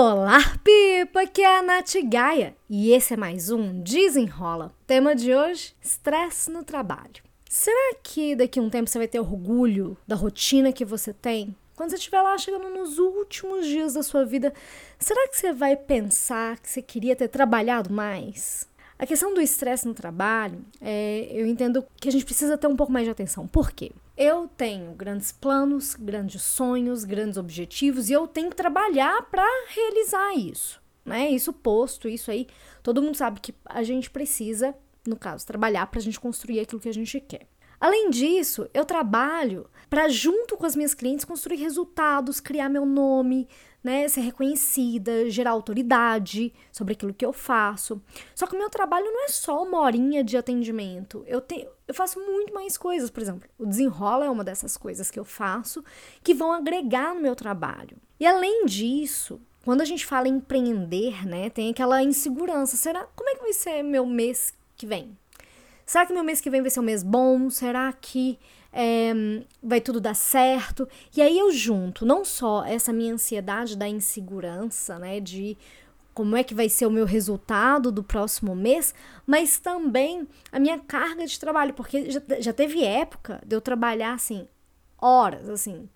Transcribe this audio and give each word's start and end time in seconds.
Olá, 0.00 0.38
Pipa! 0.62 1.22
Aqui 1.22 1.42
é 1.42 1.58
a 1.58 1.60
Nath 1.60 1.94
Gaia 2.04 2.54
e 2.70 2.92
esse 2.92 3.14
é 3.14 3.16
mais 3.16 3.50
um 3.50 3.82
Desenrola. 3.82 4.72
Tema 4.86 5.12
de 5.12 5.34
hoje: 5.34 5.74
estresse 5.82 6.52
no 6.52 6.62
trabalho. 6.62 7.20
Será 7.50 7.96
que 8.00 8.36
daqui 8.36 8.60
a 8.60 8.62
um 8.62 8.70
tempo 8.70 8.88
você 8.88 8.96
vai 8.96 9.08
ter 9.08 9.18
orgulho 9.18 9.96
da 10.06 10.14
rotina 10.14 10.72
que 10.72 10.84
você 10.84 11.12
tem? 11.12 11.52
Quando 11.74 11.90
você 11.90 11.96
estiver 11.96 12.22
lá 12.22 12.38
chegando 12.38 12.70
nos 12.70 13.00
últimos 13.00 13.66
dias 13.66 13.94
da 13.94 14.04
sua 14.04 14.24
vida, 14.24 14.54
será 15.00 15.26
que 15.26 15.36
você 15.36 15.52
vai 15.52 15.74
pensar 15.74 16.60
que 16.60 16.70
você 16.70 16.80
queria 16.80 17.16
ter 17.16 17.26
trabalhado 17.26 17.92
mais? 17.92 18.68
A 18.96 19.04
questão 19.04 19.34
do 19.34 19.40
estresse 19.40 19.84
no 19.84 19.94
trabalho, 19.94 20.64
é, 20.80 21.26
eu 21.32 21.44
entendo 21.44 21.84
que 22.00 22.08
a 22.08 22.12
gente 22.12 22.24
precisa 22.24 22.56
ter 22.56 22.68
um 22.68 22.76
pouco 22.76 22.92
mais 22.92 23.04
de 23.04 23.10
atenção. 23.10 23.48
Por 23.48 23.72
quê? 23.72 23.90
Eu 24.20 24.48
tenho 24.48 24.94
grandes 24.94 25.30
planos, 25.30 25.94
grandes 25.94 26.42
sonhos, 26.42 27.04
grandes 27.04 27.38
objetivos 27.38 28.10
e 28.10 28.14
eu 28.14 28.26
tenho 28.26 28.50
que 28.50 28.56
trabalhar 28.56 29.22
para 29.30 29.46
realizar 29.68 30.34
isso. 30.34 30.82
Né? 31.04 31.30
Isso 31.30 31.52
posto, 31.52 32.08
isso 32.08 32.28
aí, 32.28 32.48
todo 32.82 33.00
mundo 33.00 33.16
sabe 33.16 33.38
que 33.38 33.54
a 33.64 33.84
gente 33.84 34.10
precisa, 34.10 34.74
no 35.06 35.14
caso, 35.14 35.46
trabalhar 35.46 35.86
para 35.86 36.00
a 36.00 36.02
gente 36.02 36.18
construir 36.18 36.58
aquilo 36.58 36.80
que 36.80 36.88
a 36.88 36.92
gente 36.92 37.20
quer. 37.20 37.46
Além 37.80 38.10
disso, 38.10 38.68
eu 38.74 38.84
trabalho 38.84 39.68
para, 39.88 40.08
junto 40.08 40.56
com 40.56 40.66
as 40.66 40.76
minhas 40.76 40.94
clientes, 40.94 41.24
construir 41.24 41.56
resultados, 41.56 42.40
criar 42.40 42.68
meu 42.68 42.84
nome, 42.84 43.48
né, 43.82 44.08
ser 44.08 44.20
reconhecida, 44.20 45.30
gerar 45.30 45.52
autoridade 45.52 46.52
sobre 46.72 46.92
aquilo 46.92 47.14
que 47.14 47.24
eu 47.24 47.32
faço. 47.32 48.02
Só 48.34 48.46
que 48.46 48.54
o 48.54 48.58
meu 48.58 48.68
trabalho 48.68 49.06
não 49.06 49.24
é 49.24 49.28
só 49.28 49.62
uma 49.62 49.80
horinha 49.80 50.22
de 50.24 50.36
atendimento. 50.36 51.24
Eu, 51.26 51.40
te, 51.40 51.66
eu 51.86 51.94
faço 51.94 52.20
muito 52.20 52.52
mais 52.52 52.76
coisas. 52.76 53.10
Por 53.10 53.22
exemplo, 53.22 53.48
o 53.56 53.64
desenrola 53.64 54.26
é 54.26 54.30
uma 54.30 54.44
dessas 54.44 54.76
coisas 54.76 55.10
que 55.10 55.18
eu 55.18 55.24
faço 55.24 55.84
que 56.22 56.34
vão 56.34 56.52
agregar 56.52 57.14
no 57.14 57.20
meu 57.20 57.36
trabalho. 57.36 57.96
E 58.18 58.26
além 58.26 58.66
disso, 58.66 59.40
quando 59.64 59.80
a 59.80 59.84
gente 59.84 60.04
fala 60.04 60.28
em 60.28 60.36
empreender, 60.36 61.26
né, 61.26 61.48
tem 61.48 61.70
aquela 61.70 62.02
insegurança. 62.02 62.76
Será 62.76 63.04
como 63.14 63.30
é 63.30 63.34
que 63.36 63.42
vai 63.42 63.52
ser 63.52 63.82
meu 63.82 64.04
mês 64.04 64.52
que 64.76 64.86
vem? 64.86 65.16
Será 65.88 66.04
que 66.04 66.12
meu 66.12 66.22
mês 66.22 66.38
que 66.38 66.50
vem 66.50 66.60
vai 66.60 66.68
ser 66.70 66.80
um 66.80 66.82
mês 66.82 67.02
bom? 67.02 67.48
Será 67.48 67.90
que 67.94 68.38
é, 68.70 69.10
vai 69.62 69.80
tudo 69.80 69.98
dar 69.98 70.12
certo? 70.12 70.86
E 71.16 71.22
aí 71.22 71.38
eu 71.38 71.50
junto 71.50 72.04
não 72.04 72.26
só 72.26 72.62
essa 72.62 72.92
minha 72.92 73.14
ansiedade 73.14 73.74
da 73.74 73.88
insegurança, 73.88 74.98
né, 74.98 75.18
de 75.18 75.56
como 76.12 76.36
é 76.36 76.44
que 76.44 76.54
vai 76.54 76.68
ser 76.68 76.84
o 76.84 76.90
meu 76.90 77.06
resultado 77.06 77.90
do 77.90 78.04
próximo 78.04 78.54
mês, 78.54 78.94
mas 79.26 79.58
também 79.58 80.28
a 80.52 80.60
minha 80.60 80.78
carga 80.78 81.24
de 81.24 81.40
trabalho, 81.40 81.72
porque 81.72 82.10
já, 82.10 82.20
já 82.38 82.52
teve 82.52 82.84
época 82.84 83.40
de 83.46 83.56
eu 83.56 83.60
trabalhar 83.62 84.12
assim, 84.12 84.46
horas, 85.00 85.48
assim, 85.48 85.88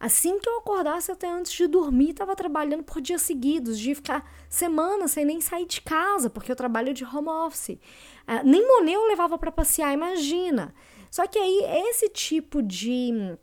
Assim 0.00 0.38
que 0.38 0.48
eu 0.48 0.58
acordasse 0.58 1.10
até 1.10 1.28
antes 1.28 1.52
de 1.52 1.66
dormir, 1.66 2.10
estava 2.10 2.36
trabalhando 2.36 2.84
por 2.84 3.00
dias 3.00 3.22
seguidos, 3.22 3.78
de 3.78 3.96
ficar 3.96 4.30
semanas 4.48 5.10
sem 5.10 5.24
nem 5.24 5.40
sair 5.40 5.66
de 5.66 5.80
casa, 5.80 6.30
porque 6.30 6.52
eu 6.52 6.56
trabalho 6.56 6.94
de 6.94 7.04
home 7.04 7.28
office. 7.28 7.70
Uh, 7.70 8.44
nem 8.44 8.66
Monet 8.66 8.94
eu 8.94 9.08
levava 9.08 9.36
para 9.36 9.50
passear, 9.50 9.92
imagina. 9.92 10.72
Só 11.10 11.26
que 11.26 11.38
aí, 11.38 11.64
esse 11.88 12.08
tipo 12.10 12.62
de 12.62 13.36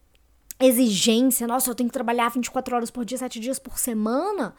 exigência, 0.60 1.46
nossa, 1.46 1.70
eu 1.70 1.76
tenho 1.76 1.90
que 1.90 1.94
trabalhar 1.94 2.30
24 2.30 2.76
horas 2.76 2.92
por 2.92 3.04
dia, 3.04 3.18
7 3.18 3.38
dias 3.40 3.60
por 3.60 3.78
semana, 3.78 4.56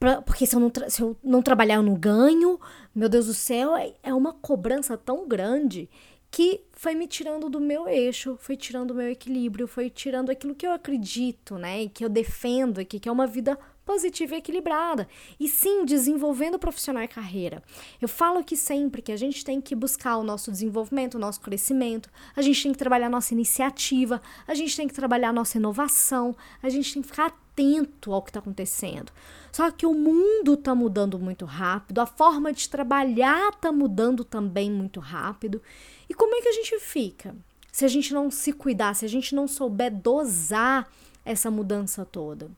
pra, 0.00 0.20
porque 0.22 0.44
se 0.44 0.56
eu, 0.56 0.60
não 0.60 0.72
se 0.88 1.00
eu 1.00 1.16
não 1.22 1.40
trabalhar 1.40 1.76
eu 1.76 1.82
não 1.82 1.94
ganho, 1.94 2.58
meu 2.92 3.08
Deus 3.08 3.26
do 3.26 3.34
céu, 3.34 3.76
é, 3.76 3.94
é 4.02 4.12
uma 4.12 4.32
cobrança 4.32 4.96
tão 4.96 5.28
grande 5.28 5.88
que 6.30 6.60
foi 6.72 6.94
me 6.94 7.06
tirando 7.06 7.48
do 7.48 7.60
meu 7.60 7.88
eixo, 7.88 8.36
foi 8.38 8.56
tirando 8.56 8.90
o 8.90 8.94
meu 8.94 9.10
equilíbrio, 9.10 9.66
foi 9.66 9.90
tirando 9.90 10.30
aquilo 10.30 10.54
que 10.54 10.66
eu 10.66 10.72
acredito, 10.72 11.56
né, 11.56 11.82
e 11.82 11.88
que 11.88 12.04
eu 12.04 12.08
defendo 12.08 12.80
aqui, 12.80 13.00
que 13.00 13.08
é 13.08 13.12
uma 13.12 13.26
vida 13.26 13.58
positiva 13.88 14.34
e 14.34 14.38
equilibrada. 14.38 15.08
E 15.40 15.48
sim, 15.48 15.86
desenvolvendo 15.86 16.58
profissional 16.58 17.02
e 17.02 17.08
carreira. 17.08 17.62
Eu 18.02 18.06
falo 18.06 18.38
aqui 18.38 18.54
sempre 18.54 19.00
que 19.00 19.10
a 19.10 19.16
gente 19.16 19.42
tem 19.42 19.62
que 19.62 19.74
buscar 19.74 20.18
o 20.18 20.22
nosso 20.22 20.52
desenvolvimento, 20.52 21.14
o 21.14 21.18
nosso 21.18 21.40
crescimento, 21.40 22.10
a 22.36 22.42
gente 22.42 22.62
tem 22.62 22.72
que 22.72 22.78
trabalhar 22.78 23.06
a 23.06 23.10
nossa 23.10 23.32
iniciativa, 23.32 24.20
a 24.46 24.54
gente 24.54 24.76
tem 24.76 24.86
que 24.86 24.92
trabalhar 24.92 25.30
a 25.30 25.32
nossa 25.32 25.56
inovação, 25.56 26.36
a 26.62 26.68
gente 26.68 26.92
tem 26.92 27.00
que 27.00 27.08
ficar 27.08 27.28
atento 27.28 28.12
ao 28.12 28.20
que 28.20 28.28
está 28.28 28.40
acontecendo. 28.40 29.10
Só 29.50 29.70
que 29.70 29.86
o 29.86 29.94
mundo 29.94 30.52
está 30.52 30.74
mudando 30.74 31.18
muito 31.18 31.46
rápido, 31.46 32.00
a 32.00 32.06
forma 32.06 32.52
de 32.52 32.68
trabalhar 32.68 33.48
está 33.54 33.72
mudando 33.72 34.22
também 34.22 34.70
muito 34.70 35.00
rápido. 35.00 35.62
E 36.10 36.12
como 36.12 36.34
é 36.34 36.42
que 36.42 36.48
a 36.48 36.52
gente 36.52 36.78
fica? 36.78 37.34
Se 37.72 37.86
a 37.86 37.88
gente 37.88 38.12
não 38.12 38.30
se 38.30 38.52
cuidar, 38.52 38.94
se 38.94 39.06
a 39.06 39.08
gente 39.08 39.34
não 39.34 39.48
souber 39.48 39.90
dosar 39.90 40.86
essa 41.24 41.50
mudança 41.50 42.04
toda. 42.04 42.50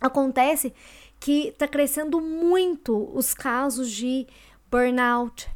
Acontece 0.00 0.72
que 1.20 1.48
está 1.48 1.66
crescendo 1.66 2.20
muito 2.20 3.10
os 3.16 3.32
casos 3.32 3.90
de 3.90 4.26
burnout, 4.70 5.48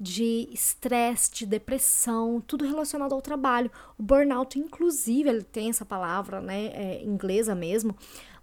de 0.00 0.48
estresse, 0.52 1.30
de 1.32 1.46
depressão, 1.46 2.42
tudo 2.44 2.64
relacionado 2.64 3.14
ao 3.14 3.22
trabalho. 3.22 3.70
O 3.98 4.02
burnout, 4.02 4.58
inclusive, 4.58 5.28
ele 5.28 5.42
tem 5.42 5.70
essa 5.70 5.84
palavra, 5.84 6.40
né, 6.40 6.66
é, 6.74 7.02
inglesa 7.04 7.54
mesmo, 7.54 7.94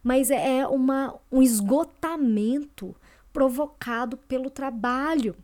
mas 0.04 0.32
é 0.32 0.66
uma, 0.68 1.16
um 1.32 1.42
esgotamento 1.42 2.96
provocado 3.34 4.16
pelo 4.16 4.50
trabalho. 4.50 5.36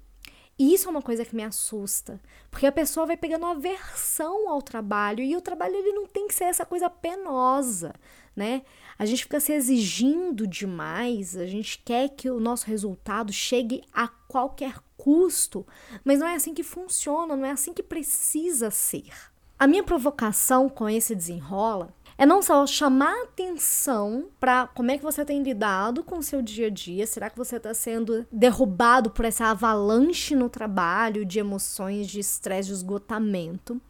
E 0.57 0.73
isso 0.73 0.87
é 0.87 0.91
uma 0.91 1.01
coisa 1.01 1.25
que 1.25 1.35
me 1.35 1.43
assusta, 1.43 2.19
porque 2.49 2.65
a 2.65 2.71
pessoa 2.71 3.05
vai 3.05 3.17
pegando 3.17 3.45
aversão 3.45 4.49
ao 4.49 4.61
trabalho 4.61 5.21
e 5.21 5.35
o 5.35 5.41
trabalho 5.41 5.75
ele 5.75 5.91
não 5.91 6.07
tem 6.07 6.27
que 6.27 6.33
ser 6.33 6.45
essa 6.45 6.65
coisa 6.65 6.89
penosa, 6.89 7.93
né? 8.33 8.61
A 8.97 9.05
gente 9.05 9.23
fica 9.23 9.41
se 9.41 9.51
exigindo 9.51 10.47
demais, 10.47 11.35
a 11.35 11.45
gente 11.45 11.79
quer 11.83 12.07
que 12.07 12.29
o 12.29 12.39
nosso 12.39 12.67
resultado 12.67 13.33
chegue 13.33 13.83
a 13.93 14.07
qualquer 14.07 14.79
custo, 14.95 15.67
mas 16.05 16.19
não 16.19 16.27
é 16.27 16.35
assim 16.35 16.53
que 16.53 16.63
funciona, 16.63 17.35
não 17.35 17.45
é 17.45 17.51
assim 17.51 17.73
que 17.73 17.83
precisa 17.83 18.71
ser. 18.71 19.11
A 19.59 19.67
minha 19.67 19.83
provocação 19.83 20.69
com 20.69 20.87
esse 20.87 21.13
desenrola 21.13 21.93
é 22.17 22.25
não 22.25 22.41
só 22.41 22.65
chamar 22.65 23.23
atenção 23.23 24.29
para 24.39 24.67
como 24.67 24.91
é 24.91 24.97
que 24.97 25.03
você 25.03 25.25
tem 25.25 25.43
lidado 25.43 26.03
com 26.03 26.19
o 26.19 26.23
seu 26.23 26.41
dia 26.41 26.67
a 26.67 26.69
dia, 26.69 27.05
será 27.05 27.29
que 27.29 27.37
você 27.37 27.57
está 27.57 27.73
sendo 27.73 28.25
derrubado 28.31 29.09
por 29.09 29.25
essa 29.25 29.47
avalanche 29.47 30.35
no 30.35 30.49
trabalho 30.49 31.25
de 31.25 31.39
emoções, 31.39 32.07
de 32.07 32.19
estresse, 32.19 32.69
de 32.69 32.75
esgotamento, 32.75 33.81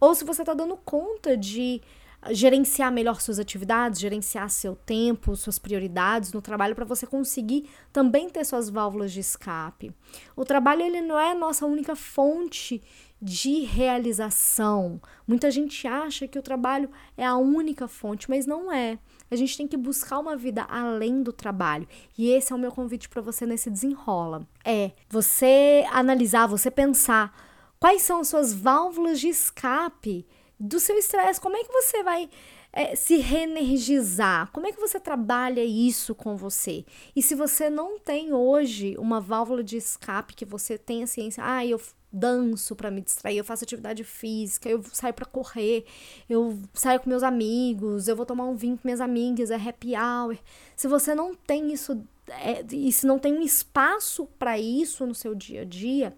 ou 0.00 0.14
se 0.14 0.24
você 0.24 0.42
está 0.42 0.54
dando 0.54 0.76
conta 0.78 1.36
de 1.36 1.82
gerenciar 2.30 2.92
melhor 2.92 3.20
suas 3.20 3.38
atividades, 3.38 4.00
gerenciar 4.00 4.50
seu 4.50 4.76
tempo, 4.76 5.34
suas 5.36 5.58
prioridades 5.58 6.32
no 6.32 6.42
trabalho 6.42 6.74
para 6.74 6.84
você 6.84 7.06
conseguir 7.06 7.68
também 7.92 8.28
ter 8.28 8.44
suas 8.44 8.68
válvulas 8.68 9.12
de 9.12 9.20
escape. 9.20 9.92
O 10.36 10.44
trabalho 10.44 10.82
ele 10.82 11.00
não 11.00 11.18
é 11.18 11.32
a 11.32 11.34
nossa 11.34 11.64
única 11.64 11.96
fonte 11.96 12.82
de 13.20 13.60
realização. 13.60 15.00
Muita 15.26 15.50
gente 15.50 15.86
acha 15.86 16.26
que 16.26 16.38
o 16.38 16.42
trabalho 16.42 16.90
é 17.16 17.24
a 17.24 17.36
única 17.36 17.86
fonte, 17.86 18.30
mas 18.30 18.46
não 18.46 18.72
é. 18.72 18.98
A 19.30 19.36
gente 19.36 19.56
tem 19.56 19.68
que 19.68 19.76
buscar 19.76 20.18
uma 20.18 20.36
vida 20.36 20.62
além 20.62 21.22
do 21.22 21.32
trabalho. 21.32 21.86
E 22.16 22.30
esse 22.30 22.52
é 22.52 22.56
o 22.56 22.58
meu 22.58 22.72
convite 22.72 23.08
para 23.08 23.20
você 23.20 23.44
nesse 23.44 23.70
desenrola. 23.70 24.46
É 24.64 24.92
você 25.08 25.84
analisar, 25.92 26.46
você 26.46 26.70
pensar 26.70 27.34
quais 27.78 28.02
são 28.02 28.20
as 28.20 28.28
suas 28.28 28.54
válvulas 28.54 29.20
de 29.20 29.28
escape 29.28 30.26
do 30.60 30.78
seu 30.78 30.98
estresse. 30.98 31.40
Como 31.40 31.56
é 31.56 31.64
que 31.64 31.72
você 31.72 32.02
vai 32.02 32.28
é, 32.70 32.94
se 32.94 33.16
reenergizar? 33.16 34.50
Como 34.52 34.66
é 34.66 34.72
que 34.72 34.80
você 34.80 35.00
trabalha 35.00 35.64
isso 35.64 36.14
com 36.14 36.36
você? 36.36 36.84
E 37.16 37.22
se 37.22 37.34
você 37.34 37.70
não 37.70 37.98
tem 37.98 38.34
hoje 38.34 38.94
uma 38.98 39.20
válvula 39.20 39.64
de 39.64 39.78
escape 39.78 40.34
que 40.34 40.44
você 40.44 40.76
tenha 40.76 41.06
ciência, 41.06 41.42
ah, 41.44 41.64
eu 41.64 41.80
danço 42.12 42.74
para 42.74 42.90
me 42.90 43.00
distrair, 43.00 43.38
eu 43.38 43.44
faço 43.44 43.64
atividade 43.64 44.02
física, 44.04 44.68
eu 44.68 44.82
saio 44.92 45.14
para 45.14 45.24
correr, 45.24 45.84
eu 46.28 46.58
saio 46.74 47.00
com 47.00 47.08
meus 47.08 47.22
amigos, 47.22 48.08
eu 48.08 48.16
vou 48.16 48.26
tomar 48.26 48.44
um 48.44 48.56
vinho 48.56 48.76
com 48.76 48.82
minhas 48.84 49.00
amigas, 49.00 49.50
é 49.50 49.56
happy 49.56 49.94
hour. 49.96 50.36
Se 50.76 50.88
você 50.88 51.14
não 51.14 51.34
tem 51.34 51.72
isso, 51.72 52.04
é, 52.28 52.64
e 52.72 52.90
se 52.92 53.06
não 53.06 53.18
tem 53.18 53.32
um 53.32 53.42
espaço 53.42 54.26
para 54.38 54.58
isso 54.58 55.06
no 55.06 55.14
seu 55.14 55.34
dia 55.34 55.62
a 55.62 55.64
dia, 55.64 56.14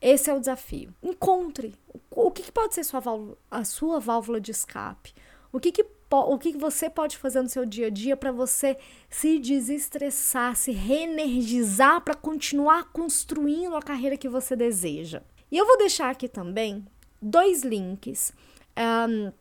esse 0.00 0.30
é 0.30 0.34
o 0.34 0.40
desafio. 0.40 0.94
Encontre 1.02 1.74
o 2.10 2.30
que, 2.30 2.42
que 2.42 2.52
pode 2.52 2.74
ser 2.74 2.84
sua 2.84 3.00
válvula, 3.00 3.36
a 3.50 3.64
sua 3.64 3.98
válvula 3.98 4.40
de 4.40 4.50
escape. 4.50 5.14
O 5.52 5.58
que, 5.58 5.72
que, 5.72 5.84
o 6.10 6.38
que, 6.38 6.52
que 6.52 6.58
você 6.58 6.88
pode 6.88 7.16
fazer 7.16 7.42
no 7.42 7.48
seu 7.48 7.64
dia 7.64 7.86
a 7.86 7.90
dia 7.90 8.16
para 8.16 8.30
você 8.30 8.76
se 9.08 9.38
desestressar, 9.38 10.54
se 10.56 10.72
reenergizar 10.72 12.00
para 12.00 12.14
continuar 12.14 12.92
construindo 12.92 13.74
a 13.74 13.82
carreira 13.82 14.16
que 14.16 14.28
você 14.28 14.54
deseja. 14.54 15.22
E 15.50 15.56
eu 15.56 15.66
vou 15.66 15.78
deixar 15.78 16.10
aqui 16.10 16.28
também 16.28 16.86
dois 17.20 17.62
links. 17.62 18.32
Um, 18.76 19.32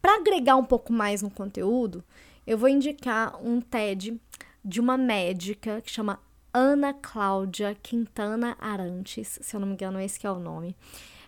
para 0.00 0.16
agregar 0.16 0.56
um 0.56 0.64
pouco 0.64 0.92
mais 0.92 1.22
no 1.22 1.30
conteúdo, 1.30 2.02
eu 2.46 2.56
vou 2.56 2.68
indicar 2.68 3.38
um 3.44 3.60
TED 3.60 4.18
de 4.64 4.80
uma 4.80 4.96
médica 4.96 5.80
que 5.80 5.90
chama 5.90 6.18
Ana 6.58 6.92
Cláudia 6.92 7.76
Quintana 7.80 8.56
Arantes, 8.58 9.38
se 9.40 9.54
eu 9.54 9.60
não 9.60 9.68
me 9.68 9.74
engano, 9.74 10.00
esse 10.00 10.26
é 10.26 10.30
o 10.30 10.40
nome. 10.40 10.74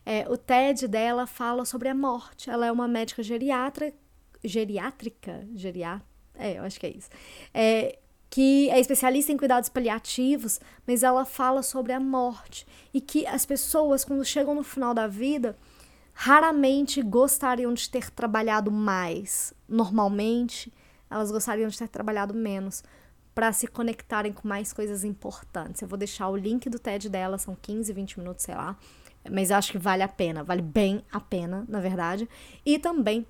É, 0.04 0.28
o 0.28 0.36
TED 0.36 0.88
dela 0.88 1.24
fala 1.24 1.64
sobre 1.64 1.88
a 1.88 1.94
morte. 1.94 2.50
Ela 2.50 2.66
é 2.66 2.72
uma 2.72 2.88
médica 2.88 3.22
geriatra, 3.22 3.94
geriátrica, 4.42 5.46
geriá, 5.54 6.02
é, 6.34 6.58
eu 6.58 6.64
acho 6.64 6.80
que 6.80 6.86
é 6.86 6.90
isso. 6.90 7.08
É, 7.54 7.96
que 8.28 8.68
é 8.70 8.80
especialista 8.80 9.30
em 9.30 9.36
cuidados 9.36 9.68
paliativos, 9.68 10.58
mas 10.84 11.04
ela 11.04 11.24
fala 11.24 11.62
sobre 11.62 11.92
a 11.92 12.00
morte 12.00 12.66
e 12.92 13.00
que 13.00 13.24
as 13.24 13.46
pessoas, 13.46 14.04
quando 14.04 14.24
chegam 14.24 14.56
no 14.56 14.64
final 14.64 14.92
da 14.92 15.06
vida, 15.06 15.56
raramente 16.12 17.00
gostariam 17.02 17.72
de 17.72 17.88
ter 17.88 18.10
trabalhado 18.10 18.72
mais. 18.72 19.54
Normalmente, 19.68 20.72
elas 21.08 21.30
gostariam 21.30 21.68
de 21.68 21.78
ter 21.78 21.88
trabalhado 21.88 22.34
menos 22.34 22.82
para 23.40 23.54
se 23.54 23.66
conectarem 23.66 24.34
com 24.34 24.46
mais 24.46 24.70
coisas 24.70 25.02
importantes. 25.02 25.80
Eu 25.80 25.88
vou 25.88 25.96
deixar 25.96 26.28
o 26.28 26.36
link 26.36 26.68
do 26.68 26.78
TED 26.78 27.08
dela, 27.08 27.38
são 27.38 27.56
15, 27.56 27.90
20 27.90 28.18
minutos, 28.18 28.44
sei 28.44 28.54
lá. 28.54 28.76
Mas 29.30 29.50
acho 29.50 29.72
que 29.72 29.78
vale 29.78 30.02
a 30.02 30.08
pena, 30.08 30.44
vale 30.44 30.60
bem 30.60 31.02
a 31.10 31.18
pena, 31.18 31.64
na 31.66 31.80
verdade. 31.80 32.28
E 32.66 32.78
também 32.78 33.26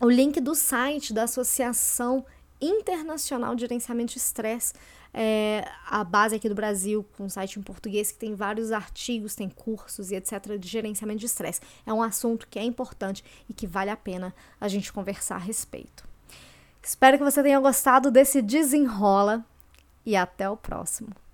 o 0.00 0.10
link 0.10 0.40
do 0.40 0.52
site 0.52 1.12
da 1.12 1.22
Associação 1.22 2.26
Internacional 2.60 3.54
de 3.54 3.60
Gerenciamento 3.60 4.14
de 4.14 4.18
Estresse, 4.18 4.74
é, 5.14 5.64
a 5.86 6.02
base 6.02 6.34
aqui 6.34 6.48
do 6.48 6.54
Brasil, 6.56 7.06
com 7.16 7.26
um 7.26 7.28
site 7.28 7.60
em 7.60 7.62
português 7.62 8.10
que 8.10 8.18
tem 8.18 8.34
vários 8.34 8.72
artigos, 8.72 9.36
tem 9.36 9.48
cursos 9.48 10.10
e 10.10 10.16
etc. 10.16 10.58
de 10.58 10.66
gerenciamento 10.66 11.20
de 11.20 11.26
estresse. 11.26 11.60
É 11.86 11.92
um 11.92 12.02
assunto 12.02 12.48
que 12.48 12.58
é 12.58 12.64
importante 12.64 13.22
e 13.48 13.54
que 13.54 13.64
vale 13.64 13.90
a 13.90 13.96
pena 13.96 14.34
a 14.60 14.66
gente 14.66 14.92
conversar 14.92 15.36
a 15.36 15.38
respeito. 15.38 16.15
Espero 16.86 17.18
que 17.18 17.24
você 17.24 17.42
tenha 17.42 17.58
gostado 17.58 18.12
desse 18.12 18.40
desenrola 18.40 19.44
e 20.04 20.14
até 20.14 20.48
o 20.48 20.56
próximo. 20.56 21.08